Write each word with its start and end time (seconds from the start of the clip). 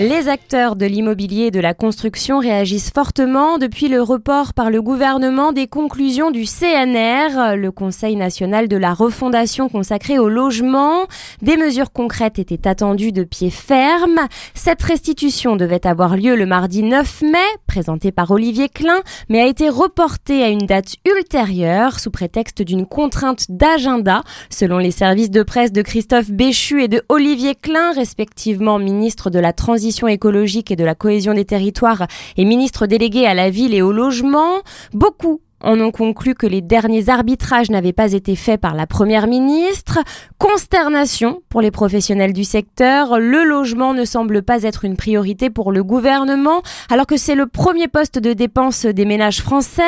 Les 0.00 0.28
acteurs 0.28 0.76
de 0.76 0.86
l'immobilier 0.86 1.48
et 1.48 1.50
de 1.50 1.60
la 1.60 1.74
construction 1.74 2.38
réagissent 2.38 2.90
fortement 2.90 3.58
depuis 3.58 3.88
le 3.88 4.00
report 4.00 4.54
par 4.54 4.70
le 4.70 4.80
gouvernement 4.80 5.52
des 5.52 5.66
conclusions 5.66 6.30
du 6.30 6.46
CNR, 6.46 7.54
le 7.54 7.70
Conseil 7.70 8.16
national 8.16 8.66
de 8.66 8.78
la 8.78 8.94
refondation 8.94 9.68
consacré 9.68 10.18
au 10.18 10.30
logement. 10.30 11.06
Des 11.42 11.58
mesures 11.58 11.92
concrètes 11.92 12.38
étaient 12.38 12.66
attendues 12.66 13.12
de 13.12 13.24
pied 13.24 13.50
ferme. 13.50 14.20
Cette 14.54 14.82
restitution 14.82 15.56
devait 15.56 15.86
avoir 15.86 16.16
lieu 16.16 16.34
le 16.34 16.46
mardi 16.46 16.82
9 16.82 17.20
mai, 17.20 17.38
présentée 17.66 18.10
par 18.10 18.30
Olivier 18.30 18.70
Klein, 18.70 19.02
mais 19.28 19.42
a 19.42 19.46
été 19.48 19.68
reportée 19.68 20.42
à 20.42 20.48
une 20.48 20.66
date 20.66 20.94
ultérieure 21.06 22.00
sous 22.00 22.10
prétexte 22.10 22.62
d'une 22.62 22.86
contrainte 22.86 23.50
d'agenda, 23.50 24.22
selon 24.48 24.78
les 24.78 24.92
services 24.92 25.30
de 25.30 25.42
presse 25.42 25.72
de 25.72 25.82
Christophe 25.82 26.30
Béchu 26.30 26.82
et 26.84 26.88
de 26.88 27.02
Olivier 27.10 27.54
Klein, 27.54 27.92
respectivement 27.92 28.78
ministre 28.78 29.28
de 29.28 29.38
la 29.38 29.52
Transition 29.52 29.89
écologique 30.08 30.70
et 30.70 30.76
de 30.76 30.84
la 30.84 30.94
cohésion 30.94 31.34
des 31.34 31.44
territoires 31.44 32.06
et 32.36 32.44
ministre 32.44 32.86
délégué 32.86 33.26
à 33.26 33.34
la 33.34 33.50
ville 33.50 33.74
et 33.74 33.82
au 33.82 33.92
logement. 33.92 34.62
Beaucoup 34.92 35.40
en 35.62 35.80
ont 35.80 35.90
conclu 35.90 36.34
que 36.34 36.46
les 36.46 36.60
derniers 36.60 37.08
arbitrages 37.08 37.70
n'avaient 37.70 37.92
pas 37.92 38.12
été 38.12 38.36
faits 38.36 38.60
par 38.60 38.74
la 38.74 38.86
première 38.86 39.26
ministre. 39.26 39.98
Consternation 40.38 41.42
pour 41.48 41.60
les 41.60 41.70
professionnels 41.70 42.32
du 42.32 42.44
secteur. 42.44 43.18
Le 43.18 43.44
logement 43.44 43.92
ne 43.92 44.04
semble 44.04 44.42
pas 44.42 44.62
être 44.62 44.84
une 44.84 44.96
priorité 44.96 45.50
pour 45.50 45.72
le 45.72 45.84
gouvernement, 45.84 46.62
alors 46.88 47.06
que 47.06 47.16
c'est 47.16 47.34
le 47.34 47.46
premier 47.46 47.88
poste 47.88 48.18
de 48.18 48.32
dépense 48.32 48.86
des 48.86 49.04
ménages 49.04 49.42
français. 49.42 49.82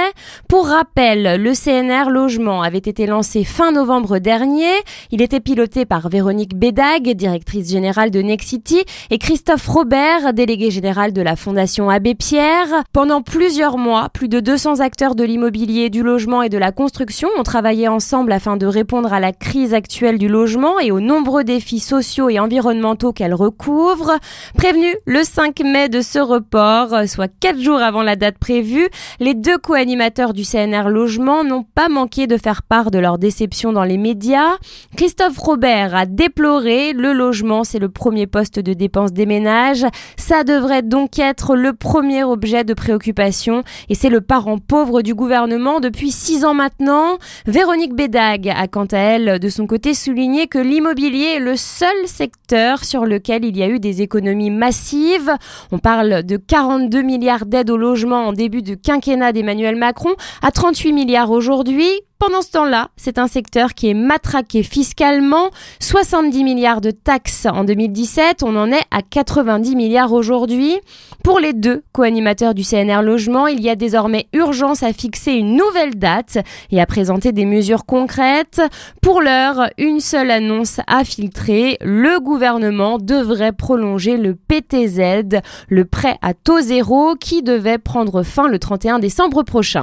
Pour 0.49 0.67
rappel, 0.67 1.41
le 1.43 1.53
CNR 1.55 2.11
Logement 2.11 2.63
avait 2.63 2.79
été 2.79 3.07
lancé 3.07 3.45
fin 3.45 3.73
novembre 3.73 4.19
dernier. 4.19 4.73
Il 5.11 5.23
était 5.23 5.41
piloté 5.41 5.87
par 5.87 6.09
Véronique 6.09 6.57
Bédag, 6.57 7.15
directrice 7.15 7.71
générale 7.71 8.11
de 8.11 8.21
Nexity, 8.21 8.85
et 9.11 9.19
Christophe 9.19 9.67
Robert, 9.67 10.35
délégué 10.35 10.71
général 10.71 11.13
de 11.13 11.23
la 11.23 11.37
Fondation 11.37 11.89
Abbé 11.89 12.15
Pierre. 12.15 12.69
Pendant 12.93 13.23
plusieurs 13.23 13.79
mois, 13.79 14.09
plus 14.11 14.29
de 14.29 14.41
200 14.41 14.81
acteurs 14.81 15.15
de 15.15 15.25
l'immobilier 15.25 15.62
du 15.67 16.03
logement 16.03 16.43
et 16.43 16.49
de 16.49 16.59
la 16.59 16.73
construction 16.73 17.29
ont 17.39 17.45
travaillé 17.45 17.87
ensemble 17.87 18.33
afin 18.33 18.57
de 18.57 18.67
répondre 18.67 19.13
à 19.13 19.21
la 19.21 19.33
crise 19.33 19.75
actuelle 19.75 20.19
du 20.19 20.27
logement 20.27 20.81
et 20.81 20.91
aux 20.91 20.99
nombreux 20.99 21.45
défis 21.45 21.79
sociaux 21.79 22.29
et 22.29 22.41
environnementaux 22.41 23.13
qu'elle 23.13 23.35
recouvre. 23.35 24.19
Prévenu 24.57 24.93
le 25.07 25.23
5 25.23 25.61
mai 25.61 25.89
de 25.89 26.01
ce 26.01 26.19
report, 26.19 27.07
soit 27.07 27.29
quatre 27.29 27.61
jours 27.61 27.81
avant 27.81 28.03
la 28.03 28.17
date 28.17 28.39
prévue, 28.39 28.89
les 29.21 29.35
deux 29.35 29.57
co-animateurs 29.57 30.33
du 30.33 30.43
CNR 30.43 30.89
Logement 30.89 31.45
n'ont 31.45 31.63
pas 31.63 31.89
manqué 31.89 32.27
de 32.27 32.37
faire 32.39 32.63
part 32.63 32.91
de 32.91 32.99
leur 32.99 33.19
déception 33.19 33.73
dans 33.73 33.85
les 33.85 33.99
médias. 33.99 34.57
Christophe 34.97 35.39
Robert 35.39 35.95
a 35.95 36.07
déploré 36.07 36.93
le 36.93 37.13
logement, 37.13 37.63
c'est 37.63 37.79
le 37.79 37.89
premier 37.89 38.27
poste 38.27 38.59
de 38.59 38.73
dépense 38.73 39.13
des 39.13 39.27
ménages. 39.27 39.87
Ça 40.17 40.43
devrait 40.43 40.83
donc 40.83 41.21
être 41.21 41.55
le 41.55 41.73
premier 41.73 42.25
objet 42.25 42.65
de 42.65 42.75
préoccupation 42.75 43.63
et 43.89 43.95
c'est 43.95 44.11
le 44.11 44.21
parent 44.21 44.59
pauvre 44.59 45.03
du 45.03 45.15
gouvernement 45.15 45.52
depuis 45.59 46.11
six 46.11 46.45
ans 46.45 46.55
maintenant. 46.55 47.19
Véronique 47.47 47.95
Bédag 47.95 48.49
a 48.49 48.69
quant 48.69 48.87
à 48.87 48.99
elle 48.99 49.39
de 49.39 49.49
son 49.49 49.67
côté 49.67 49.93
souligné 49.93 50.47
que 50.47 50.59
l'immobilier 50.59 51.35
est 51.37 51.41
le 51.41 51.57
seul 51.57 52.07
secteur 52.07 52.85
sur 52.85 53.05
lequel 53.05 53.45
il 53.45 53.57
y 53.57 53.63
a 53.63 53.69
eu 53.69 53.79
des 53.79 54.01
économies 54.01 54.51
massives. 54.51 55.31
On 55.71 55.79
parle 55.79 56.23
de 56.23 56.37
42 56.37 57.03
milliards 57.03 57.45
d'aides 57.47 57.71
au 57.71 57.77
logement 57.77 58.29
en 58.29 58.33
début 58.33 58.63
de 58.63 58.75
quinquennat 58.75 59.33
d'Emmanuel 59.33 59.77
Macron 59.77 60.15
à 60.43 60.51
38 60.51 60.93
milliards 60.93 61.31
aujourd'hui. 61.31 61.91
Pendant 62.25 62.41
ce 62.41 62.53
temps-là, 62.53 62.91
c'est 62.97 63.19
un 63.19 63.27
secteur 63.27 63.75
qui 63.75 63.89
est 63.89 63.95
matraqué 63.95 64.63
fiscalement. 64.63 65.51
70 65.81 66.45
milliards 66.45 66.81
de 66.81 66.93
taxes 66.93 67.47
en 67.47 67.65
2017, 67.65 68.45
on 68.45 68.55
en 68.55 68.71
est 68.71 68.85
à 68.93 69.03
90 69.03 69.75
milliards 69.75 70.13
aujourd'hui. 70.13 70.77
Pour 71.25 71.41
les 71.41 71.53
deux 71.53 71.83
co-animateurs 71.91 72.55
du 72.55 72.63
CNR 72.63 73.03
Logement, 73.03 73.49
il 73.49 73.61
y 73.61 73.69
a 73.69 73.75
désormais 73.75 74.29
urgence 74.35 74.85
à 74.85 74.93
fixer 74.93 75.33
une 75.33 75.57
nouvelle 75.57 75.97
date 75.97 76.39
et 76.71 76.81
à 76.81 76.87
présenter 76.87 77.33
des 77.33 77.45
mesures 77.45 77.87
concrètes. 77.87 78.63
Pour 79.01 79.21
l'heure, 79.21 79.69
une 79.77 79.99
seule 79.99 80.31
annonce 80.31 80.79
à 80.87 81.03
filtrer. 81.03 81.77
Le 81.81 82.21
gouvernement 82.21 82.99
devrait 82.99 83.51
prolonger 83.51 84.17
le 84.17 84.37
PTZ, 84.37 85.41
le 85.69 85.85
prêt 85.85 86.19
à 86.23 86.35
taux 86.35 86.61
zéro 86.61 87.17
qui 87.17 87.43
devait 87.43 87.79
prendre 87.79 88.23
fin 88.23 88.47
le 88.47 88.61
31 88.61 89.01
décembre 89.01 89.43
prochain. 89.43 89.83